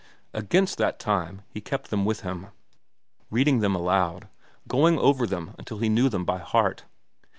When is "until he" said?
5.59-5.89